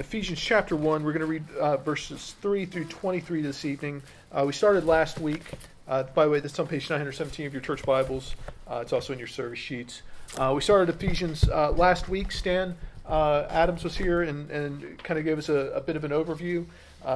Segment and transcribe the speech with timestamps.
[0.00, 1.04] Ephesians chapter 1.
[1.04, 4.02] We're going to read uh, verses 3 through 23 this evening.
[4.32, 5.42] Uh, we started last week.
[5.86, 8.34] Uh, by the way, this is on page 917 of your church Bibles.
[8.66, 10.00] Uh, it's also in your service sheets.
[10.38, 12.32] Uh, we started Ephesians uh, last week.
[12.32, 16.12] Stan Adams was here and, and kind of gave us a, a bit of an
[16.12, 16.64] overview.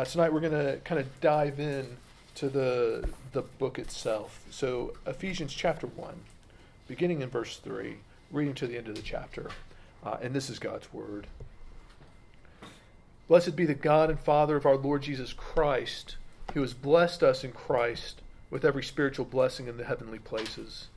[0.04, 1.96] tonight we're going to kind of dive in
[2.34, 4.44] to the, the book itself.
[4.50, 6.12] So, Ephesians chapter 1,
[6.86, 7.96] beginning in verse 3,
[8.30, 9.48] reading to the end of the chapter.
[10.20, 11.26] and this is God's word.
[13.26, 16.16] Blessed be the God and Father of our Lord Jesus Christ,
[16.52, 18.20] who has blessed us in Christ
[18.50, 20.88] with every spiritual blessing in the heavenly places,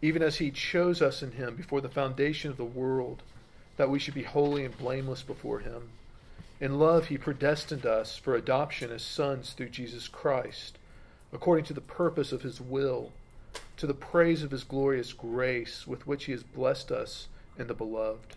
[0.00, 3.22] even as he chose us in him before the foundation of the world,
[3.76, 5.90] that we should be holy and blameless before him.
[6.58, 10.78] In love, he predestined us for adoption as sons through Jesus Christ,
[11.34, 13.12] according to the purpose of his will,
[13.76, 17.28] to the praise of his glorious grace with which he has blessed us
[17.58, 18.36] in the beloved.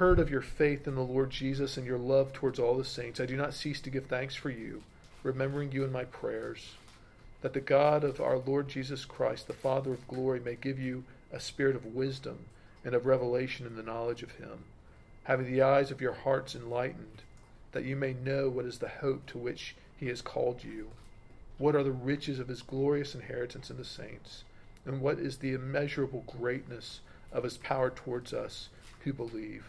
[0.00, 3.20] heard of your faith in the Lord Jesus and your love towards all the saints,
[3.20, 4.82] I do not cease to give thanks for you,
[5.22, 6.72] remembering you in my prayers,
[7.42, 11.04] that the God of our Lord Jesus Christ, the Father of glory, may give you
[11.30, 12.46] a spirit of wisdom
[12.82, 14.64] and of revelation in the knowledge of him,
[15.24, 17.20] having the eyes of your hearts enlightened,
[17.72, 20.88] that you may know what is the hope to which he has called you,
[21.58, 24.44] what are the riches of his glorious inheritance in the saints,
[24.86, 28.70] and what is the immeasurable greatness of his power towards us
[29.00, 29.68] who believe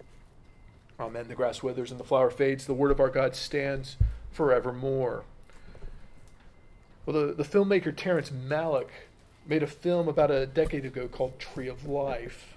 [1.01, 1.27] Amen.
[1.27, 2.65] The grass withers and the flower fades.
[2.65, 3.97] The word of our God stands
[4.31, 5.23] forevermore.
[7.05, 8.89] Well, the, the filmmaker Terrence Malick
[9.47, 12.53] made a film about a decade ago called Tree of Life.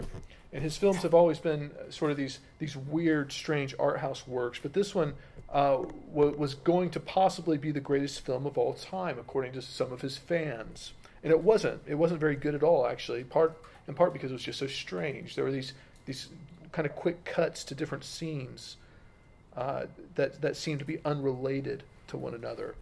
[0.52, 4.60] And his films have always been sort of these, these weird, strange art house works.
[4.62, 5.14] But this one
[5.50, 5.78] uh,
[6.12, 10.02] was going to possibly be the greatest film of all time, according to some of
[10.02, 10.92] his fans.
[11.22, 11.80] And it wasn't.
[11.86, 13.24] It wasn't very good at all, actually.
[13.24, 13.56] Part
[13.88, 15.34] in part because it was just so strange.
[15.34, 15.72] There were these
[16.06, 16.28] these
[16.74, 18.76] kind of quick cuts to different scenes
[19.56, 19.84] uh,
[20.16, 22.74] that that seemed to be unrelated to one another.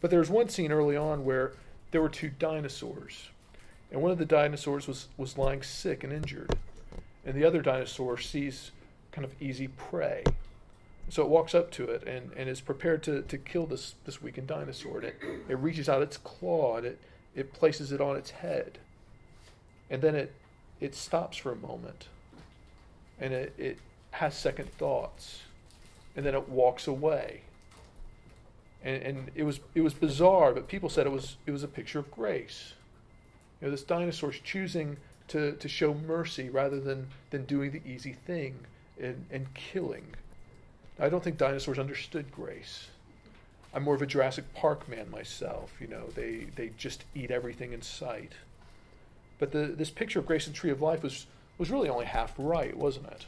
[0.00, 1.52] But there was one scene early on where
[1.90, 3.30] there were two dinosaurs,
[3.90, 6.56] and one of the dinosaurs was was lying sick and injured,
[7.26, 8.70] and the other dinosaur sees
[9.10, 10.22] kind of easy prey.
[11.08, 14.22] So it walks up to it and, and is prepared to, to kill this, this
[14.22, 14.98] weakened dinosaur.
[14.98, 15.16] And it,
[15.48, 16.98] it reaches out its claw and it,
[17.34, 18.78] it places it on its head.
[19.90, 20.32] And then it,
[20.80, 22.06] it stops for a moment
[23.22, 23.78] and it, it
[24.10, 25.42] has second thoughts
[26.16, 27.42] and then it walks away.
[28.84, 31.68] And, and it was it was bizarre but people said it was it was a
[31.68, 32.74] picture of grace.
[33.60, 34.96] You know this dinosaur's choosing
[35.28, 38.56] to, to show mercy rather than than doing the easy thing
[39.00, 40.06] and, and killing.
[40.98, 42.88] I don't think dinosaurs understood grace.
[43.72, 47.72] I'm more of a jurassic park man myself you know they they just eat everything
[47.72, 48.32] in sight.
[49.38, 51.26] But the, this picture of grace and tree of life was
[51.58, 53.26] was really only half right, wasn't it?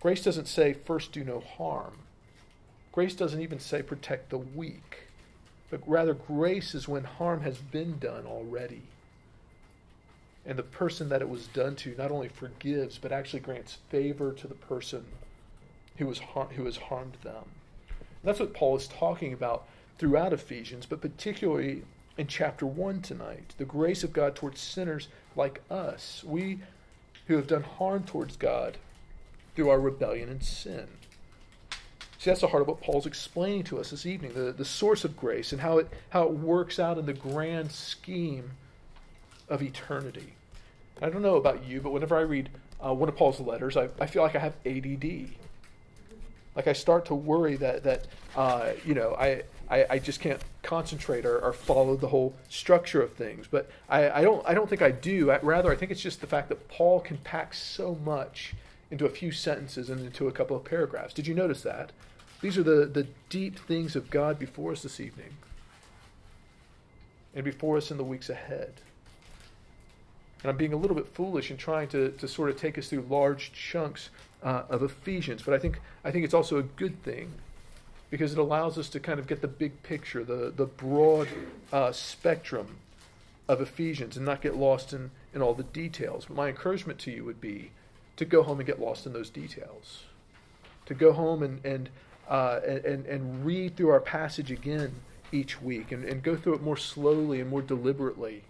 [0.00, 1.98] Grace doesn't say, first do no harm.
[2.92, 5.08] Grace doesn't even say, protect the weak.
[5.70, 8.82] But rather, grace is when harm has been done already.
[10.44, 14.32] And the person that it was done to not only forgives, but actually grants favor
[14.32, 15.04] to the person
[15.96, 17.44] who, was har- who has harmed them.
[17.88, 19.66] And that's what Paul is talking about
[19.98, 21.82] throughout Ephesians, but particularly
[22.16, 26.22] in chapter 1 tonight the grace of God towards sinners like us.
[26.24, 26.60] We
[27.26, 28.76] who have done harm towards God
[29.54, 30.86] through our rebellion and sin.
[32.18, 35.04] See, that's the heart of what Paul's explaining to us this evening the, the source
[35.04, 38.52] of grace and how it, how it works out in the grand scheme
[39.48, 40.34] of eternity.
[41.00, 42.48] I don't know about you, but whenever I read
[42.84, 45.28] uh, one of Paul's letters, I, I feel like I have ADD.
[46.54, 50.40] Like I start to worry that, that uh, you know, I, I, I, just can't
[50.62, 53.46] concentrate or, or, follow the whole structure of things.
[53.50, 55.30] But I, I, don't, I don't think I do.
[55.30, 58.54] I, rather, I think it's just the fact that Paul can pack so much
[58.90, 61.12] into a few sentences and into a couple of paragraphs.
[61.12, 61.90] Did you notice that?
[62.40, 65.36] These are the, the deep things of God before us this evening
[67.34, 68.74] and before us in the weeks ahead.
[70.42, 72.88] And I'm being a little bit foolish in trying to, to sort of take us
[72.88, 74.10] through large chunks
[74.42, 77.32] uh, of Ephesians, but I think, I think it's also a good thing
[78.10, 81.28] because it allows us to kind of get the big picture, the, the broad
[81.72, 82.78] uh, spectrum
[83.48, 86.26] of Ephesians and not get lost in, in all the details.
[86.26, 87.70] But my encouragement to you would be
[88.16, 90.04] to go home and get lost in those details.
[90.86, 91.88] To go home and, and,
[92.28, 94.94] uh, and, and read through our passage again
[95.32, 98.44] each week and, and go through it more slowly and more deliberately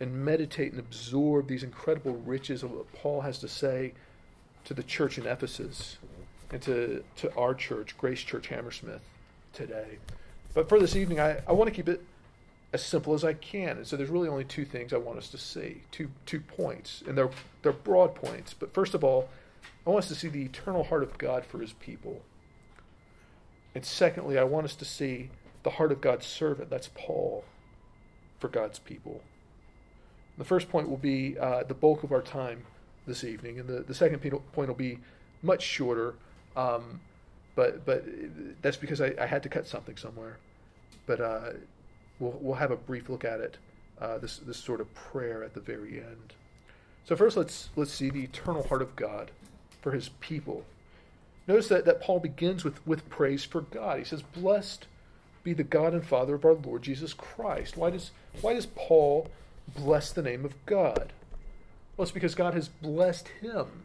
[0.00, 3.92] and meditate and absorb these incredible riches of what Paul has to say
[4.64, 5.98] to the church in Ephesus
[6.52, 9.02] and to, to our church, Grace Church Hammersmith,
[9.52, 9.98] today.
[10.54, 12.02] But for this evening, I, I want to keep it
[12.72, 13.76] as simple as I can.
[13.76, 17.02] And so there's really only two things I want us to see, two, two points.
[17.06, 17.30] And they're,
[17.62, 18.54] they're broad points.
[18.54, 19.28] But first of all,
[19.86, 22.22] I want us to see the eternal heart of God for his people.
[23.74, 25.30] And secondly, I want us to see
[25.62, 27.44] the heart of God's servant, that's Paul,
[28.38, 29.22] for God's people.
[30.38, 32.64] The first point will be uh, the bulk of our time
[33.06, 34.98] this evening, and the, the second point will be
[35.42, 36.14] much shorter.
[36.56, 37.00] Um,
[37.54, 38.04] but but
[38.62, 40.38] that's because I, I, had to cut something somewhere.
[41.06, 41.50] But uh,
[42.18, 43.56] we'll we'll have a brief look at it.
[44.00, 46.34] Uh, this this sort of prayer at the very end.
[47.04, 49.30] So first, let's let's see the eternal heart of God
[49.82, 50.64] for His people.
[51.46, 53.98] Notice that, that Paul begins with with praise for God.
[53.98, 54.86] He says, "Blessed
[55.42, 58.10] be the God and Father of our Lord Jesus Christ." Why does
[58.40, 59.28] why does Paul
[59.76, 61.12] bless the name of God?
[61.96, 63.84] Well, it's because God has blessed him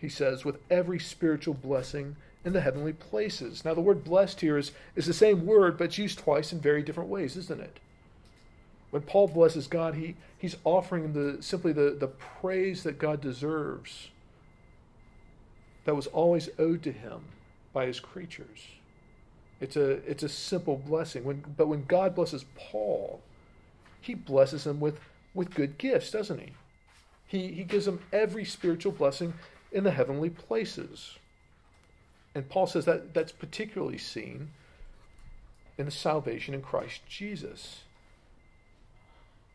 [0.00, 3.64] he says, with every spiritual blessing in the heavenly places.
[3.64, 6.60] Now, the word blessed here is, is the same word, but it's used twice in
[6.60, 7.78] very different ways, isn't it?
[8.90, 14.08] When Paul blesses God, he, he's offering the, simply the, the praise that God deserves
[15.84, 17.20] that was always owed to him
[17.72, 18.66] by his creatures.
[19.60, 21.24] It's a, it's a simple blessing.
[21.24, 23.20] When, but when God blesses Paul,
[24.00, 24.98] he blesses him with,
[25.34, 26.52] with good gifts, doesn't he?
[27.26, 29.34] He, he gives him every spiritual blessing
[29.72, 31.18] in the heavenly places.
[32.34, 34.50] And Paul says that that's particularly seen
[35.78, 37.82] in the salvation in Christ Jesus.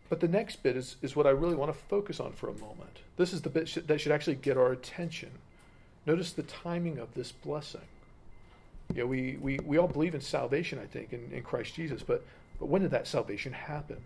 [0.10, 2.54] But the next bit is, is what I really want to focus on for a
[2.54, 3.00] moment.
[3.18, 5.32] This is the bit sh- that should actually get our attention.
[6.06, 7.82] Notice the timing of this blessing.
[8.94, 12.04] You know, we, we, we all believe in salvation, I think, in, in Christ Jesus,
[12.04, 12.24] but,
[12.60, 13.98] but when did that salvation happen?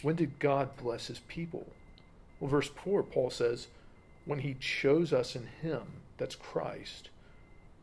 [0.00, 1.66] When did God bless his people?
[2.40, 3.68] Well, verse 4, Paul says,
[4.24, 5.82] when he chose us in him,
[6.18, 7.10] that's Christ,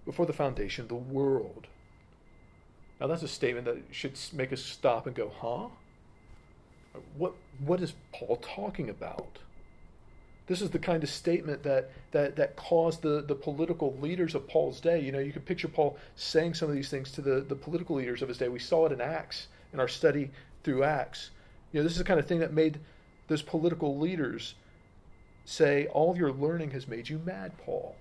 [0.06, 1.68] before the foundation of the world.
[3.00, 5.68] Now that's a statement that should make us stop and go, huh?
[7.18, 9.40] What what is Paul talking about?
[10.48, 14.48] This is the kind of statement that that that caused the, the political leaders of
[14.48, 15.00] Paul's day.
[15.00, 17.96] You know, you can picture Paul saying some of these things to the, the political
[17.96, 18.50] leaders of his day.
[18.50, 20.32] We saw it in Acts, in our study
[20.64, 21.30] through Acts.
[21.72, 22.80] You know, this is the kind of thing that made
[23.28, 24.56] those political leaders
[25.50, 27.96] say, All your learning has made you mad, Paul.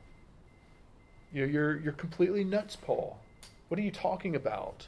[1.33, 3.19] You know, you're, you're completely nuts, Paul.
[3.69, 4.87] What are you talking about?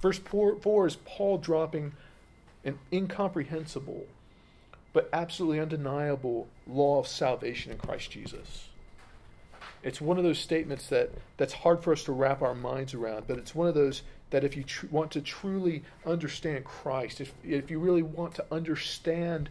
[0.00, 1.92] Verse 4, 4 is Paul dropping
[2.64, 4.06] an incomprehensible
[4.92, 8.68] but absolutely undeniable law of salvation in Christ Jesus.
[9.82, 13.26] It's one of those statements that, that's hard for us to wrap our minds around,
[13.26, 14.00] but it's one of those
[14.30, 18.44] that if you tr- want to truly understand Christ, if, if you really want to
[18.50, 19.50] understand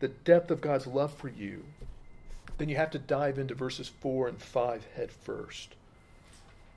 [0.00, 1.64] the depth of God's love for you,
[2.58, 5.74] then you have to dive into verses 4 and 5 head first.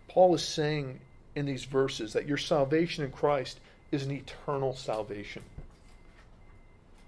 [0.07, 0.99] Paul is saying
[1.35, 3.59] in these verses that your salvation in Christ
[3.91, 5.43] is an eternal salvation.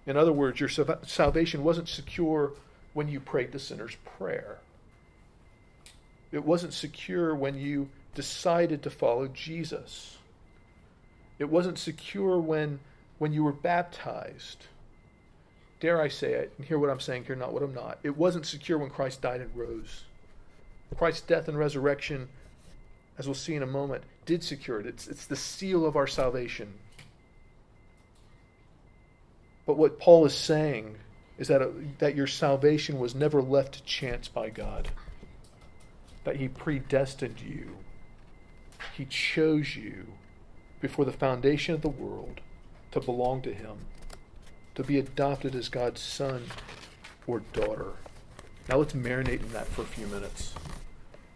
[0.05, 2.53] In other words, your salvation wasn't secure
[2.93, 4.57] when you prayed the sinner's prayer.
[6.31, 10.17] It wasn't secure when you decided to follow Jesus.
[11.39, 12.79] It wasn't secure when,
[13.19, 14.65] when you were baptized
[15.81, 17.99] dare I say it, and hear what I'm saying here, not what I'm not.
[18.03, 20.05] It wasn't secure when Christ died and rose.
[20.97, 22.29] Christ's death and resurrection,
[23.17, 24.85] as we'll see in a moment, did secure it.
[24.85, 26.73] It's, it's the seal of our salvation.
[29.65, 30.95] But what Paul is saying
[31.37, 31.69] is that, uh,
[31.99, 34.89] that your salvation was never left to chance by God.
[36.23, 37.77] that he predestined you.
[38.95, 40.07] He chose you
[40.79, 42.41] before the foundation of the world
[42.91, 43.77] to belong to him,
[44.75, 46.43] to be adopted as God's son
[47.27, 47.93] or daughter.
[48.69, 50.53] Now let's marinate in that for a few minutes.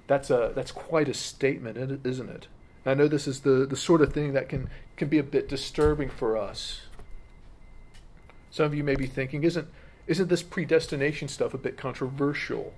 [0.07, 2.47] That's a that's quite a statement, isn't it?
[2.85, 5.49] I know this is the, the sort of thing that can, can be a bit
[5.49, 6.81] disturbing for us.
[8.51, 9.67] Some of you may be thinking, isn't
[10.07, 12.73] isn't this predestination stuff a bit controversial?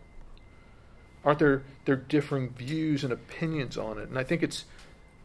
[1.25, 4.07] Aren't there there differing views and opinions on it?
[4.07, 4.65] And I think it's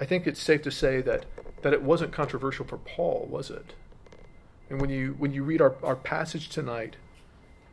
[0.01, 1.27] I think it's safe to say that
[1.63, 3.75] that it wasn't controversial for Paul, was it?
[4.71, 6.97] And when you when you read our, our passage tonight,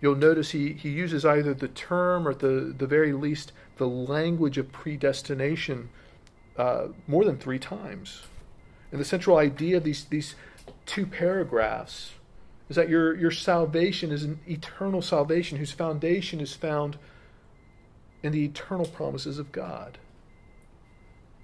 [0.01, 4.57] you'll notice he, he uses either the term or the, the very least the language
[4.57, 5.89] of predestination
[6.57, 8.23] uh, more than three times.
[8.91, 10.35] And the central idea of these, these
[10.85, 12.13] two paragraphs
[12.69, 16.97] is that your, your salvation is an eternal salvation whose foundation is found
[18.21, 19.97] in the eternal promises of God.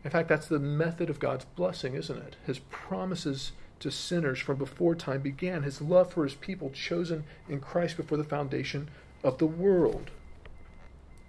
[0.04, 2.36] In fact, that's the method of God's blessing, isn't it?
[2.46, 7.60] His promises to sinners from before time began, his love for his people chosen in
[7.60, 8.90] Christ before the foundation
[9.24, 10.12] of the world.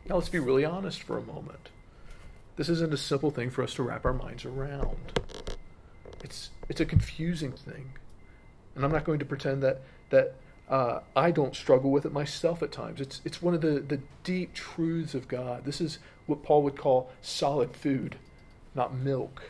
[0.08, 1.70] Now, let's be really honest for a moment.
[2.56, 5.20] This isn't a simple thing for us to wrap our minds around.
[6.22, 7.92] It's, it's a confusing thing.
[8.74, 10.36] And I'm not going to pretend that, that
[10.68, 13.00] uh, I don't struggle with it myself at times.
[13.00, 15.64] It's, it's one of the, the deep truths of God.
[15.64, 18.16] This is what Paul would call solid food,
[18.74, 19.42] not milk.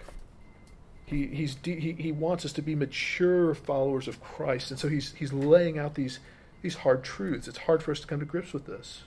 [1.06, 5.12] He, he's he, he wants us to be mature followers of Christ, and so he's,
[5.14, 6.18] he's laying out these,
[6.62, 7.46] these hard truths.
[7.46, 9.04] It's hard for us to come to grips with this.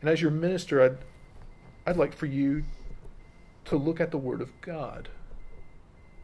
[0.00, 0.96] And as your minister, I'd,
[1.86, 2.64] I'd like for you
[3.66, 5.10] to look at the Word of God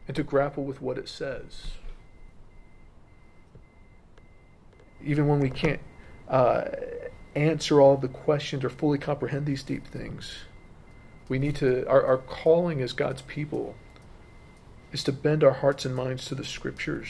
[0.07, 1.71] and to grapple with what it says.
[5.03, 5.81] Even when we can't
[6.27, 6.65] uh,
[7.35, 10.35] answer all the questions or fully comprehend these deep things,
[11.29, 13.75] we need to, our, our calling as God's people
[14.95, 17.09] is to bend our hearts and minds to the scriptures.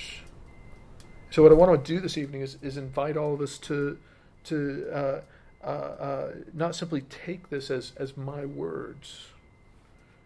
[1.30, 4.00] So, what I want to do this evening is, is invite all of us to,
[4.46, 5.22] to uh,
[5.64, 9.28] uh, uh, not simply take this as, as my words,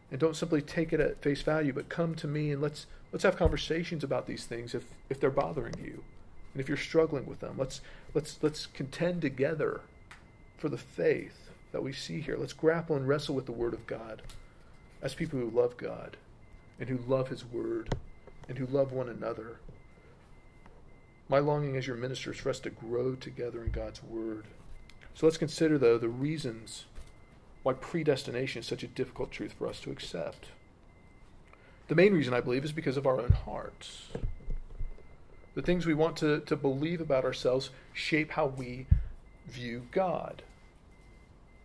[0.10, 3.24] and don't simply take it at face value, but come to me and let's let's
[3.24, 6.02] have conversations about these things if, if they're bothering you,
[6.54, 7.56] and if you're struggling with them.
[7.58, 7.82] Let's
[8.14, 9.82] let's let's contend together
[10.58, 12.38] for the faith that we see here.
[12.40, 14.22] Let's grapple and wrestle with the Word of God
[15.02, 16.16] as people who love God
[16.80, 17.96] and who love His Word
[18.48, 19.60] and who love one another.
[21.28, 24.46] My longing as your minister is for us to grow together in God's Word.
[25.14, 26.86] So let's consider, though, the reasons
[27.62, 30.48] why predestination is such a difficult truth for us to accept.
[31.88, 34.08] The main reason, I believe, is because of our own hearts.
[35.56, 38.88] The things we want to, to believe about ourselves shape how we
[39.48, 40.44] view God.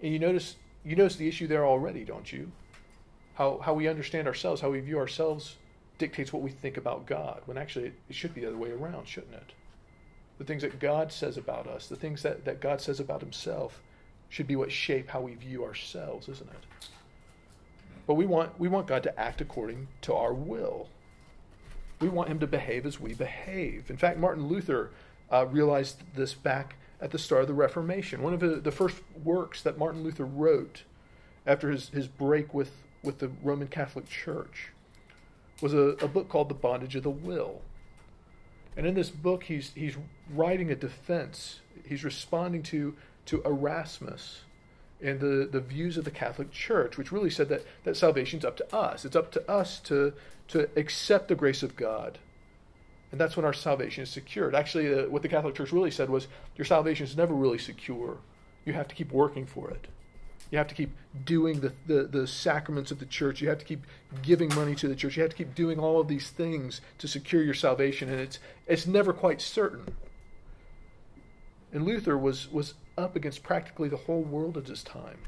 [0.03, 2.53] And you notice you notice the issue there already, don't you?
[3.35, 5.57] How, how we understand ourselves, how we view ourselves,
[5.99, 9.07] dictates what we think about God, when actually it should be the other way around,
[9.07, 9.53] shouldn't it?
[10.39, 13.81] The things that God says about us, the things that, that God says about Himself,
[14.29, 16.89] should be what shape how we view ourselves, isn't it?
[18.07, 20.89] But we want, we want God to act according to our will.
[22.01, 23.91] We want Him to behave as we behave.
[23.91, 24.91] In fact, Martin Luther
[25.31, 28.23] uh, realized this back at the start of the Reformation.
[28.23, 30.83] One of the, the first works that Martin Luther wrote
[31.47, 32.73] after his, his break with,
[33.05, 34.71] with the Roman Catholic Church
[35.61, 37.63] was a, a book called The Bondage of the Will.
[38.77, 39.97] And in this book, he's, he's
[40.33, 41.61] writing a defense.
[41.87, 42.95] He's responding to,
[43.27, 44.41] to Erasmus
[45.01, 48.57] and the, the views of the Catholic Church, which really said that, that salvation's up
[48.57, 49.05] to us.
[49.05, 50.13] It's up to us to,
[50.49, 52.19] to accept the grace of God.
[53.13, 54.55] And that's when our salvation is secured.
[54.55, 58.19] Actually, uh, what the Catholic Church really said was your salvation is never really secure.
[58.65, 59.87] You have to keep working for it.
[60.51, 60.91] You have to keep
[61.25, 63.41] doing the, the, the, sacraments of the church.
[63.41, 63.87] You have to keep
[64.23, 65.17] giving money to the church.
[65.17, 68.39] You have to keep doing all of these things to secure your salvation, and it's,
[68.67, 69.97] it's never quite certain.
[71.73, 75.19] And Luther was, was up against practically the whole world at this time.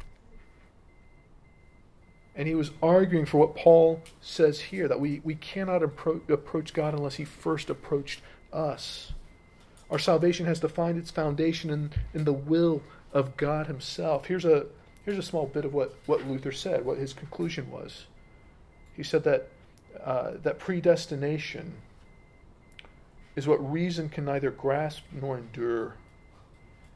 [2.37, 6.75] And he was arguing for what Paul says here that we, we cannot appro- approach
[6.75, 8.21] God unless he first approached
[8.53, 9.13] us.
[9.91, 12.83] Our salvation has to find its foundation in, in the will
[13.13, 14.27] of God Himself.
[14.27, 14.67] Here's a,
[15.07, 18.07] Here's a small bit of what, what Luther said, what his conclusion was.
[18.97, 19.49] He said that,
[20.05, 21.75] uh, that predestination
[23.37, 25.95] is what reason can neither grasp nor endure.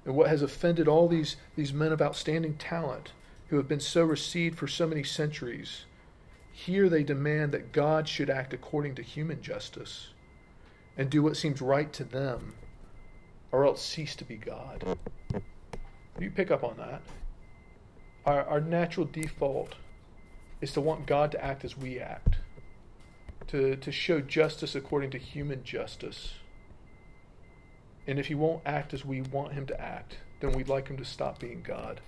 [0.05, 3.13] And what has offended all these, these men of outstanding talent
[3.47, 5.85] who have been so received for so many centuries.
[6.51, 10.09] Here they demand that God should act according to human justice
[10.97, 12.55] and do what seems right to them,
[13.53, 14.99] or else cease to be God.
[16.19, 17.03] You pick up on that.
[18.25, 19.75] Our, our natural default
[20.61, 22.37] is to want God to act as we act,
[23.49, 26.35] to, to show justice according to human justice.
[28.07, 30.97] And if he won't act as we want him to act, then we'd like him
[30.97, 32.01] to stop being God.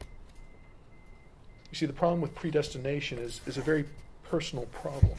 [1.70, 3.86] You see, the problem with predestination is, is a very
[4.24, 5.16] personal problem.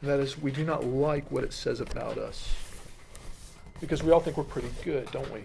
[0.00, 2.54] And that is, we do not like what it says about us.
[3.80, 5.40] Because we all think we're pretty good, don't we?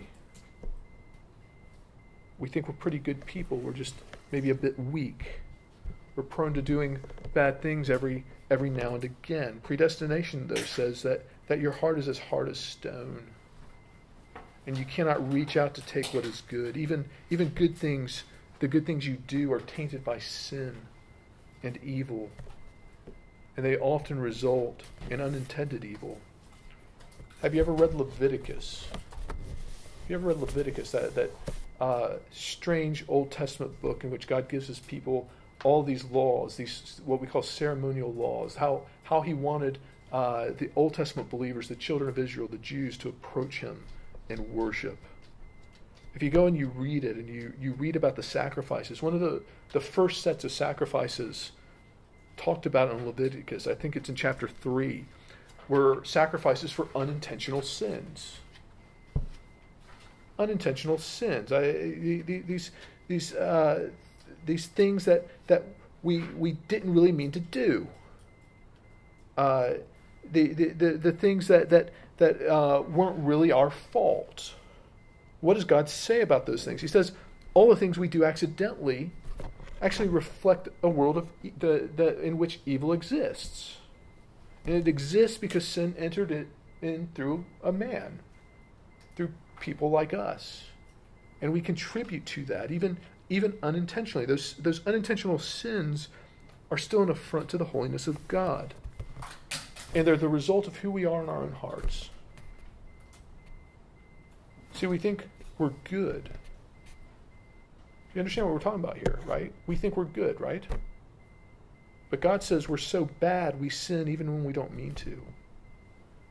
[2.38, 3.58] We think we're pretty good people.
[3.58, 3.96] We're just
[4.32, 5.42] maybe a bit weak.
[6.16, 7.00] We're prone to doing
[7.34, 9.60] bad things every every now and again.
[9.64, 13.24] Predestination, though, says that, that your heart is as hard as stone.
[14.68, 16.78] And you cannot reach out to take what is good.
[16.78, 18.24] Even even good things,
[18.60, 20.76] the good things you do are tainted by sin
[21.62, 22.30] and evil.
[23.58, 26.20] And they often result in unintended evil.
[27.42, 28.88] Have you ever read Leviticus?
[29.28, 30.92] Have you ever read Leviticus?
[30.92, 31.32] That that
[31.80, 35.28] uh, strange Old Testament book in which God gives his people
[35.64, 39.80] all these laws, these what we call ceremonial laws, how, how he wanted
[40.12, 43.84] uh, the Old Testament believers, the children of Israel, the Jews, to approach him
[44.30, 44.98] and worship.
[46.14, 49.14] If you go and you read it and you, you read about the sacrifices, one
[49.14, 51.52] of the, the first sets of sacrifices
[52.38, 55.06] talked about in Leviticus, I think it's in chapter 3,
[55.68, 58.38] were sacrifices for unintentional sins
[60.38, 61.52] unintentional sins.
[61.52, 61.72] I,
[62.26, 62.72] these
[63.08, 63.90] these uh,
[64.46, 65.64] these things that that
[66.04, 67.88] we we didn't really mean to do.
[69.38, 69.74] Uh,
[70.32, 74.56] the, the, the the things that that that uh, weren't really our fault.
[75.42, 76.82] What does God say about those things?
[76.82, 77.12] He says
[77.54, 79.12] all the things we do accidentally
[79.82, 81.28] actually reflect a world of
[81.60, 83.78] the, the in which evil exists,
[84.66, 86.48] and it exists because sin entered it
[86.82, 88.20] in through a man,
[89.16, 90.66] through people like us.
[91.42, 92.98] And we contribute to that, even,
[93.30, 94.26] even unintentionally.
[94.26, 96.10] Those, those unintentional sins
[96.72, 98.74] are still an affront to the holiness of God.
[99.94, 102.10] And they're the result of who we are in our own hearts.
[104.74, 105.28] See, we think
[105.58, 106.30] we're good.
[108.14, 109.54] You understand what we're talking about here, right?
[109.68, 110.66] We think we're good, right?
[112.10, 115.22] But God says we're so bad we sin even when we don't mean to.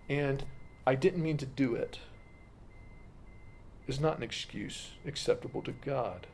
[0.08, 0.44] And
[0.86, 1.98] I didn't mean to do it
[3.86, 6.26] is not an excuse acceptable to God.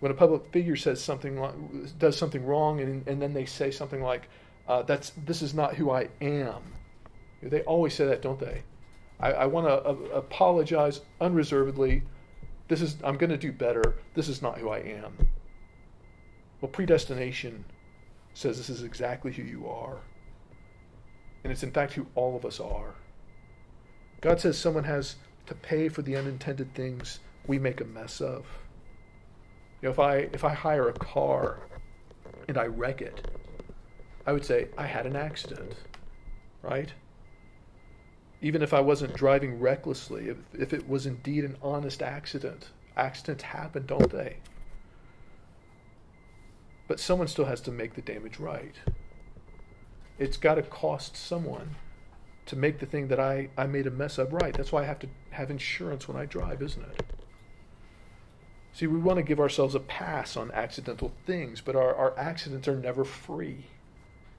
[0.00, 4.02] When a public figure says something, does something wrong, and, and then they say something
[4.02, 4.28] like,
[4.66, 6.62] uh, "That's this is not who I am,"
[7.40, 8.62] they always say that, don't they?
[9.20, 12.02] I, I want to uh, apologize unreservedly.
[12.68, 13.96] This is I'm going to do better.
[14.14, 15.28] This is not who I am.
[16.60, 17.64] Well, predestination
[18.34, 19.98] says this is exactly who you are,
[21.44, 22.94] and it's in fact who all of us are.
[24.20, 28.44] God says someone has to pay for the unintended things we make a mess of.
[29.80, 31.58] You know, if I if I hire a car
[32.48, 33.26] and I wreck it,
[34.26, 35.74] I would say I had an accident,
[36.62, 36.92] right?
[38.40, 43.44] Even if I wasn't driving recklessly, if, if it was indeed an honest accident, accidents
[43.44, 44.36] happen, don't they?
[46.88, 48.74] But someone still has to make the damage right.
[50.18, 51.76] It's got to cost someone
[52.52, 54.52] to make the thing that I, I made a mess of right.
[54.54, 57.02] That's why I have to have insurance when I drive, isn't it?
[58.74, 62.68] See, we want to give ourselves a pass on accidental things, but our, our accidents
[62.68, 63.64] are never free.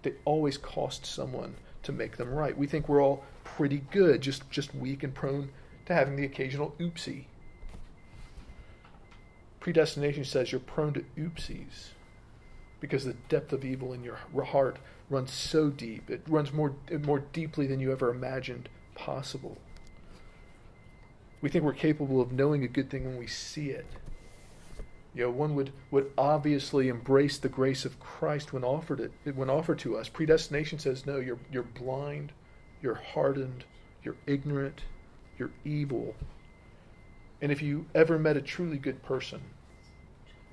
[0.03, 2.55] They always cost someone to make them right.
[2.55, 5.49] We think we're all pretty good, just, just weak and prone
[5.87, 7.25] to having the occasional oopsie.
[9.59, 11.93] Predestination says you're prone to oopsies
[12.83, 14.77] because the depth of evil in your heart
[15.09, 16.09] runs so deep.
[16.09, 19.57] It runs more, more deeply than you ever imagined possible.
[21.39, 23.85] We think we're capable of knowing a good thing when we see it.
[25.15, 29.49] You know, one would, would obviously embrace the grace of Christ when offered it when
[29.49, 30.09] offered to us.
[30.09, 32.33] Predestination says no, you're you're blind,
[32.81, 33.63] you're hardened,
[34.03, 34.81] you're ignorant,
[35.37, 36.15] you're evil.
[37.41, 39.39] And if you ever met a truly good person,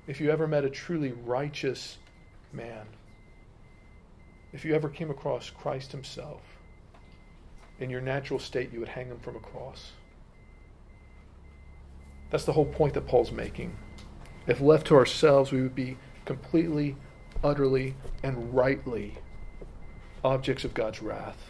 [0.07, 1.97] if you ever met a truly righteous
[2.53, 2.85] man,
[4.53, 6.41] if you ever came across Christ Himself,
[7.79, 9.91] in your natural state, you would hang Him from a cross.
[12.29, 13.75] That's the whole point that Paul's making.
[14.47, 16.95] If left to ourselves, we would be completely,
[17.43, 19.15] utterly, and rightly
[20.23, 21.49] objects of God's wrath.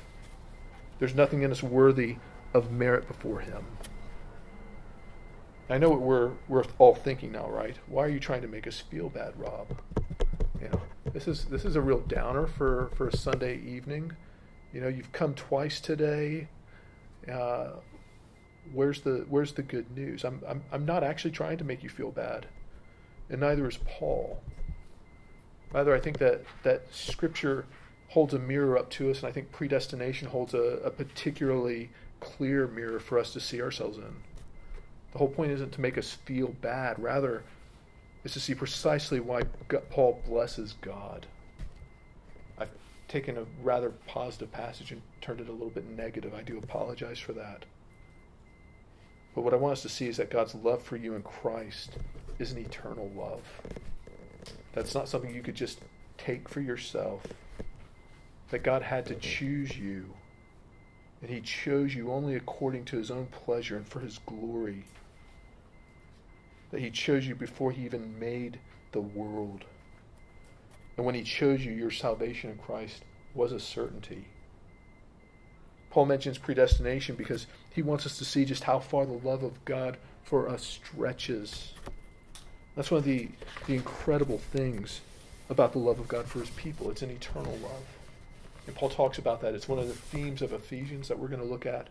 [1.00, 2.18] There's nothing in us worthy
[2.54, 3.66] of merit before Him.
[5.70, 7.78] I know what we're, we're all thinking now, right?
[7.88, 9.68] Why are you trying to make us feel bad, Rob?
[11.14, 14.14] This is this is a real downer for for a Sunday evening.
[14.74, 16.48] You know, you've come twice today.
[17.32, 17.72] Uh,
[18.74, 20.24] where's the where's the good news?
[20.24, 22.48] I'm, I'm I'm not actually trying to make you feel bad.
[23.30, 24.42] and neither is Paul.
[25.74, 27.66] Rather, I think that, that Scripture
[28.10, 32.68] holds a mirror up to us, and I think predestination holds a, a particularly clear
[32.68, 34.14] mirror for us to see ourselves in.
[35.14, 37.44] The whole point isn't to make us feel bad, rather,
[38.24, 39.44] is to see precisely why
[39.90, 41.26] Paul blesses God.
[42.58, 42.70] I've
[43.08, 46.34] taken a rather positive passage and turned it a little bit negative.
[46.34, 47.66] I do apologize for that.
[49.34, 51.98] But what I want us to see is that God's love for you in Christ
[52.38, 53.42] is an eternal love.
[54.74, 55.80] That's not something you could just
[56.18, 57.26] take for yourself.
[58.50, 60.06] That God had to choose you.
[61.22, 64.84] And He chose you only according to His own pleasure and for His glory.
[66.72, 68.60] That He chose you before He even made
[68.92, 69.66] the world.
[70.98, 73.04] And when He chose you, your salvation in Christ
[73.34, 74.26] was a certainty.
[75.92, 79.64] Paul mentions predestination because he wants us to see just how far the love of
[79.66, 81.74] God for us stretches.
[82.76, 83.28] That's one of the,
[83.68, 85.02] the incredible things
[85.50, 86.90] about the love of God for his people.
[86.90, 87.84] It's an eternal love.
[88.68, 89.54] And Paul talks about that.
[89.54, 91.88] It's one of the themes of Ephesians that we're going to look at.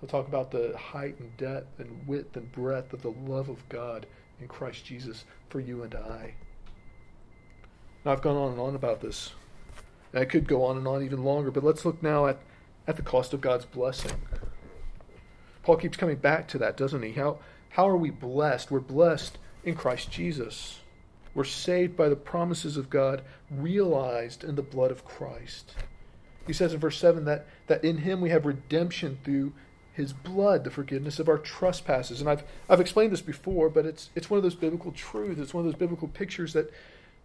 [0.00, 3.68] He'll talk about the height and depth and width and breadth of the love of
[3.68, 4.06] God
[4.40, 6.34] in Christ Jesus for you and I.
[8.04, 9.32] Now, I've gone on and on about this.
[10.14, 12.40] I could go on and on even longer, but let's look now at
[12.88, 14.12] at the cost of God's blessing.
[15.62, 17.12] Paul keeps coming back to that, doesn't he?
[17.12, 18.70] How, how are we blessed?
[18.70, 20.80] We're blessed in Christ Jesus.
[21.34, 25.74] We're saved by the promises of God realized in the blood of Christ.
[26.46, 29.52] He says in verse 7 that, that in him we have redemption through
[29.98, 32.20] his blood, the forgiveness of our trespasses.
[32.20, 35.40] And I've, I've explained this before, but it's, it's one of those biblical truths.
[35.40, 36.72] It's one of those biblical pictures that,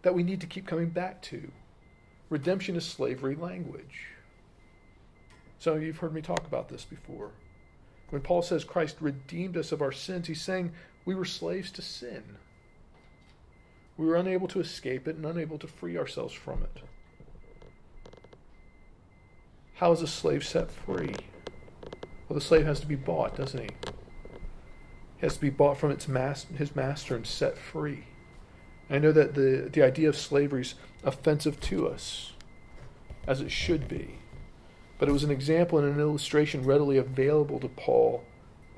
[0.02, 1.52] that we need to keep coming back to.
[2.30, 4.08] Redemption is slavery language.
[5.60, 7.30] Some of you have heard me talk about this before.
[8.10, 10.72] When Paul says Christ redeemed us of our sins, he's saying
[11.06, 12.24] we were slaves to sin.
[13.98, 16.82] We were unable to escape it and unable to free ourselves from it.
[19.76, 21.14] How is a slave set free?
[22.28, 23.70] Well, the slave has to be bought, doesn't he?
[25.18, 28.06] He has to be bought from its master, his master and set free.
[28.90, 32.34] I know that the, the idea of slavery is offensive to us,
[33.28, 34.20] as it should be
[35.04, 38.24] but it was an example and an illustration readily available to Paul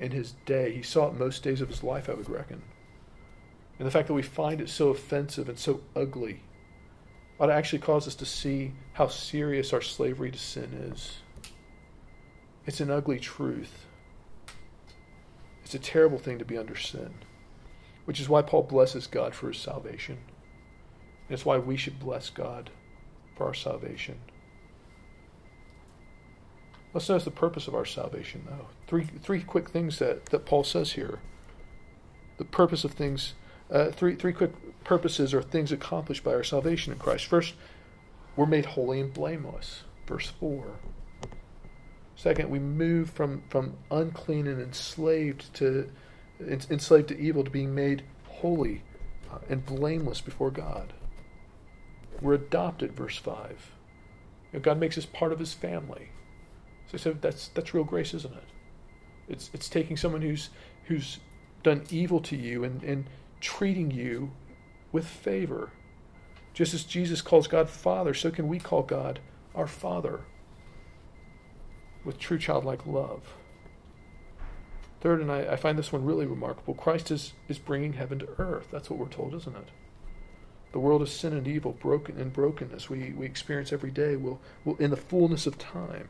[0.00, 0.72] in his day.
[0.72, 2.62] He saw it most days of his life, I would reckon.
[3.78, 6.42] And the fact that we find it so offensive and so ugly
[7.38, 11.18] ought to actually cause us to see how serious our slavery to sin is.
[12.66, 13.86] It's an ugly truth.
[15.64, 17.14] It's a terrible thing to be under sin,
[18.04, 20.18] which is why Paul blesses God for his salvation.
[21.28, 22.70] And it's why we should bless God
[23.36, 24.18] for our salvation.
[26.92, 28.68] Let's notice the purpose of our salvation, though.
[28.86, 31.18] Three, three quick things that, that Paul says here.
[32.38, 33.34] The purpose of things,
[33.70, 34.52] uh, three, three quick
[34.84, 37.26] purposes or things accomplished by our salvation in Christ.
[37.26, 37.54] First,
[38.34, 39.82] we're made holy and blameless.
[40.06, 40.64] Verse 4.
[42.16, 45.90] Second, we move from, from unclean and enslaved to
[46.40, 48.82] enslaved to evil to being made holy
[49.32, 50.92] uh, and blameless before God.
[52.20, 53.72] We're adopted, verse 5.
[54.52, 56.10] You know, God makes us part of his family.
[56.90, 58.44] So, so that's that's real grace, isn't it?
[59.28, 60.50] It's it's taking someone who's
[60.84, 61.18] who's
[61.62, 63.06] done evil to you and, and
[63.40, 64.30] treating you
[64.92, 65.70] with favor.
[66.54, 69.20] Just as Jesus calls God Father, so can we call God
[69.54, 70.20] our Father
[72.06, 73.34] with true childlike love.
[75.00, 78.28] Third, and I, I, find this one really remarkable Christ is, is bringing heaven to
[78.38, 78.68] earth.
[78.70, 79.68] That's what we're told, isn't it?
[80.72, 84.40] The world of sin and evil, broken and brokenness we, we experience every day will,
[84.64, 86.08] will, in the fullness of time,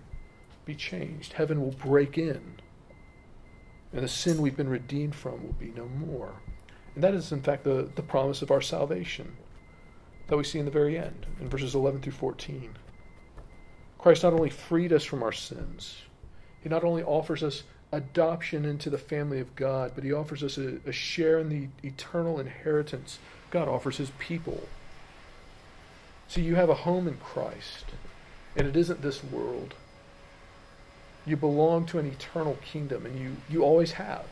[0.65, 1.33] be changed.
[1.33, 2.61] Heaven will break in.
[3.93, 6.35] And the sin we've been redeemed from will be no more.
[6.95, 9.37] And that is, in fact, the, the promise of our salvation
[10.29, 12.77] that we see in the very end, in verses 11 through 14.
[14.07, 15.97] Christ not only freed us from our sins,
[16.63, 20.59] he not only offers us adoption into the family of God, but he offers us
[20.59, 23.19] a, a share in the eternal inheritance
[23.51, 24.69] God offers his people.
[26.29, 27.87] See, you have a home in Christ,
[28.55, 29.75] and it isn't this world.
[31.27, 34.27] You belong to an eternal kingdom, and you, you always have,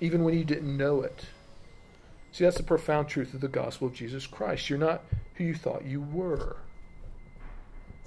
[0.00, 1.26] even when you didn't know it.
[2.32, 4.70] See, that's the profound truth of the gospel of Jesus Christ.
[4.70, 5.02] You're not
[5.34, 6.56] who you thought you were,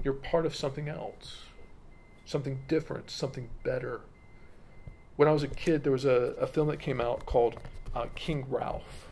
[0.04, 1.44] you're part of something else,
[2.26, 4.02] something different, something better.
[5.16, 7.56] When I was a kid, there was a, a film that came out called
[7.96, 9.08] uh, King Ralph.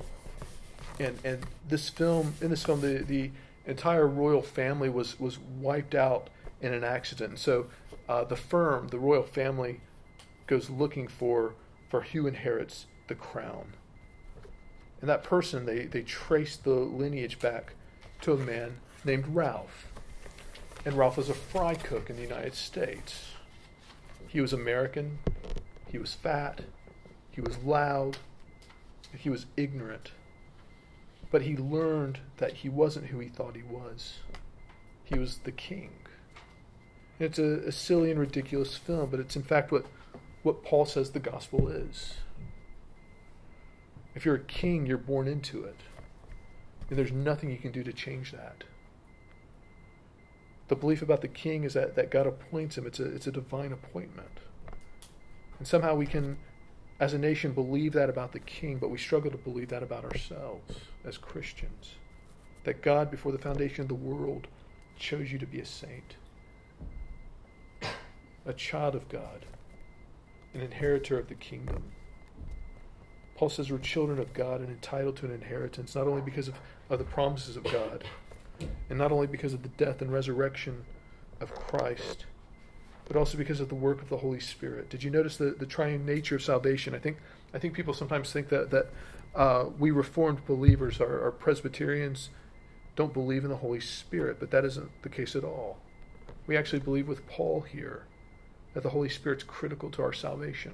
[1.00, 3.32] And, and this film, in this film, the, the
[3.66, 6.30] entire royal family was, was wiped out
[6.62, 7.40] in an accident.
[7.40, 7.68] So
[8.08, 9.82] uh, the firm, the royal family,
[10.48, 11.56] goes looking for
[11.90, 13.74] for who inherits the crown.
[15.02, 17.74] And that person, they, they traced the lineage back
[18.22, 19.92] to a man named Ralph.
[20.86, 23.32] And Ralph was a fry cook in the United States.
[24.28, 25.18] He was American,
[25.92, 26.62] he was fat,
[27.32, 28.18] he was loud,
[29.18, 30.12] he was ignorant.
[31.32, 34.20] But he learned that he wasn't who he thought he was.
[35.04, 35.92] He was the king.
[37.20, 39.86] It's a, a silly and ridiculous film, but it's in fact what,
[40.44, 42.16] what Paul says the gospel is.
[44.14, 45.80] If you're a king, you're born into it.
[46.90, 48.64] And there's nothing you can do to change that.
[50.68, 52.88] The belief about the king is that, that God appoints him.
[52.88, 54.40] It's a, it's a divine appointment.
[55.60, 56.38] And somehow we can,
[57.00, 60.04] as a nation, believe that about the king, but we struggle to believe that about
[60.04, 60.74] ourselves
[61.06, 61.96] as Christians.
[62.64, 64.48] That God, before the foundation of the world,
[64.98, 66.16] chose you to be a saint,
[68.46, 69.46] a child of God,
[70.54, 71.84] an inheritor of the kingdom.
[73.36, 76.56] Paul says we're children of God and entitled to an inheritance, not only because of,
[76.90, 78.06] of the promises of God,
[78.90, 80.86] and not only because of the death and resurrection
[81.40, 82.26] of Christ,
[83.06, 84.90] but also because of the work of the Holy Spirit.
[84.90, 86.96] Did you notice the, the triune nature of salvation?
[86.96, 87.18] I think
[87.54, 88.88] I think people sometimes think that that
[89.36, 92.30] uh, we Reformed believers, our Presbyterians,
[92.96, 95.78] don't believe in the Holy Spirit, but that isn't the case at all.
[96.48, 98.06] We actually believe with Paul here
[98.74, 100.74] that the Holy Spirit's critical to our salvation.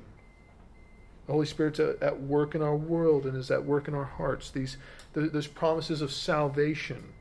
[1.26, 4.50] The Holy Spirit's at, work in our world and is at work in our hearts.
[4.52, 4.78] These
[5.14, 7.14] those promises of salvation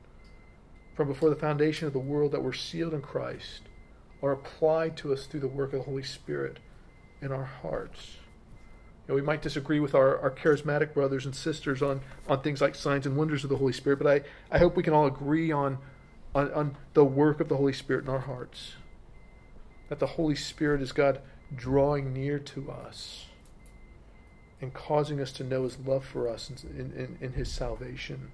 [1.00, 3.62] from before the foundation of the world that were sealed in Christ
[4.22, 6.58] are applied to us through the work of the Holy Spirit
[7.22, 8.16] in our hearts.
[9.08, 12.60] You know, we might disagree with our, our charismatic brothers and sisters on, on things
[12.60, 15.06] like signs and wonders of the Holy Spirit, but I, I hope we can all
[15.06, 15.78] agree on,
[16.34, 18.74] on, on the work of the Holy Spirit in our hearts.
[19.88, 21.22] That the Holy Spirit is God
[21.56, 23.24] drawing near to us
[24.60, 28.32] and causing us to know his love for us in, in, in his salvation.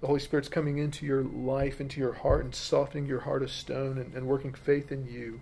[0.00, 3.50] The Holy Spirit's coming into your life, into your heart, and softening your heart of
[3.50, 5.40] stone and, and working faith in you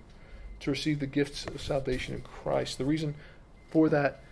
[0.60, 2.78] to receive the gifts of salvation in Christ.
[2.78, 3.14] The reason
[3.70, 4.22] for that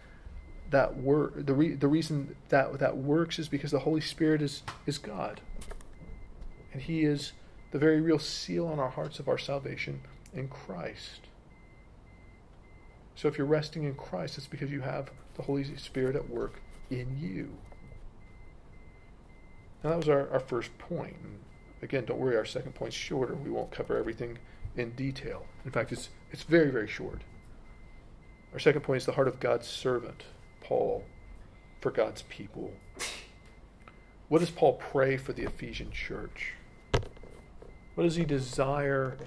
[0.71, 4.63] that work the re, the reason that that works is because the Holy Spirit is
[4.87, 5.41] is God.
[6.73, 7.33] And he is
[7.71, 10.01] the very real seal on our hearts of our salvation
[10.33, 11.29] in Christ.
[13.15, 16.61] So if you're resting in Christ, it's because you have the Holy Spirit at work
[16.91, 17.51] in you.
[19.85, 21.15] That was our, our first point.
[21.23, 21.39] And
[21.83, 23.35] again, don't worry, our second point's shorter.
[23.35, 24.39] We won't cover everything
[24.77, 25.45] in detail.
[25.67, 27.21] In fact, it's, it's very, very short.
[28.55, 30.25] Our second point is the heart of God's servant,
[30.63, 31.05] Paul,
[31.83, 32.73] for God's people.
[34.29, 36.55] What does Paul pray for the Ephesian church?
[37.95, 39.19] What does he desire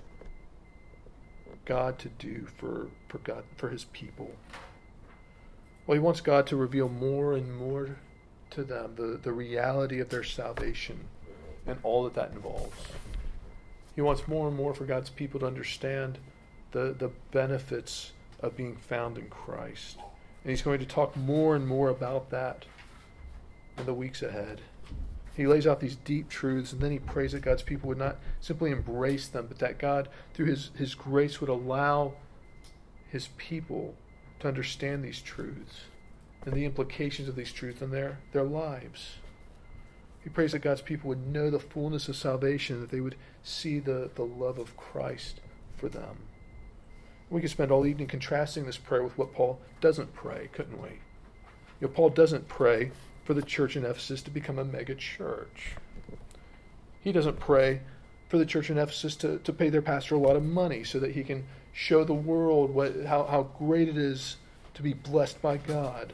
[1.65, 4.31] God to do for, for God for his people?
[5.85, 7.97] Well, he wants God to reveal more and more
[8.51, 10.99] to them the, the reality of their salvation
[11.65, 12.77] and all that that involves.
[13.95, 16.19] He wants more and more for God's people to understand
[16.71, 19.97] the, the benefits of being found in Christ.
[20.43, 22.65] And he's going to talk more and more about that
[23.77, 24.61] in the weeks ahead.
[25.35, 28.17] He lays out these deep truths and then he prays that God's people would not
[28.39, 32.13] simply embrace them, but that God, through his, his grace, would allow
[33.09, 33.95] his people
[34.39, 35.81] to understand these truths
[36.47, 39.15] and the implications of these truths in their, their lives.
[40.23, 43.79] He prays that God's people would know the fullness of salvation, that they would see
[43.79, 45.41] the, the love of Christ
[45.75, 46.19] for them.
[47.29, 51.01] We could spend all evening contrasting this prayer with what Paul doesn't pray, couldn't we?
[51.81, 52.91] You know, Paul doesn't pray
[53.25, 55.75] for the church in Ephesus to become a mega church.
[57.01, 57.81] He doesn't pray
[58.29, 60.97] for the church in Ephesus to, to pay their pastor a lot of money so
[60.99, 64.37] that he can show the world what, how, how great it is
[64.75, 66.13] to be blessed by God.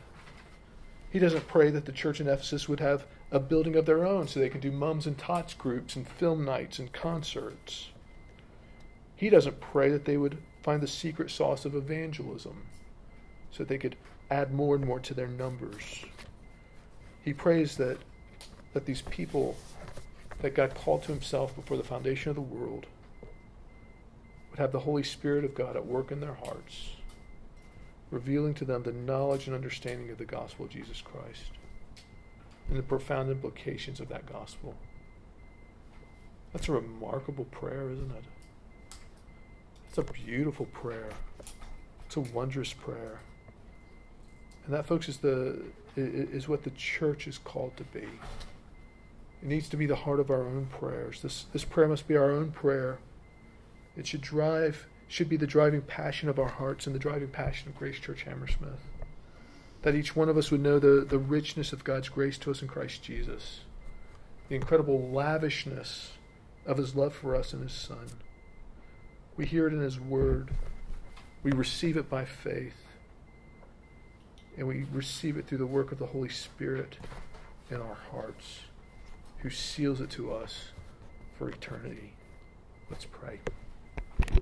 [1.14, 4.28] He doesn't pray that the church in Ephesus would have a building of their own
[4.28, 7.90] so they can do mums and tots groups and film nights and concerts.
[9.16, 12.64] He doesn't pray that they would find the secret sauce of evangelism
[13.52, 13.96] so that they could
[14.32, 16.04] add more and more to their numbers.
[17.24, 18.00] He prays that,
[18.74, 19.56] that these people
[20.42, 22.88] that God called to himself before the foundation of the world
[24.50, 26.96] would have the Holy Spirit of God at work in their hearts,
[28.14, 31.52] revealing to them the knowledge and understanding of the gospel of Jesus Christ
[32.70, 34.76] and the profound implications of that gospel.
[36.54, 38.24] That's a remarkable prayer, isn't it?
[39.90, 41.10] It's a beautiful prayer.
[42.06, 43.20] It's a wondrous prayer.
[44.66, 45.62] And that, folks, is the
[45.96, 48.00] is what the church is called to be.
[48.00, 51.22] It needs to be the heart of our own prayers.
[51.22, 53.00] This this prayer must be our own prayer
[53.96, 57.70] it should drive, should be the driving passion of our hearts and the driving passion
[57.70, 58.80] of Grace Church Hammersmith.
[59.84, 62.64] that each one of us would know the, the richness of God's grace to us
[62.64, 63.60] in Christ Jesus,
[64.50, 66.14] the incredible lavishness
[66.66, 68.08] of his love for us in his Son.
[69.38, 70.50] We hear it in his word.
[71.44, 72.86] We receive it by faith.
[74.58, 76.98] And we receive it through the work of the Holy Spirit
[77.70, 78.62] in our hearts,
[79.40, 80.70] who seals it to us
[81.38, 82.14] for eternity.
[82.90, 83.40] Let's pray.